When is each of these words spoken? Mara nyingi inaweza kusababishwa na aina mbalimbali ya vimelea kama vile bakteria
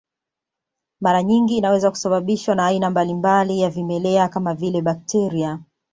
Mara 1.01 1.23
nyingi 1.23 1.57
inaweza 1.57 1.91
kusababishwa 1.91 2.55
na 2.55 2.65
aina 2.65 2.89
mbalimbali 2.89 3.59
ya 3.59 3.69
vimelea 3.69 4.27
kama 4.29 4.53
vile 4.53 4.81
bakteria 4.81 5.59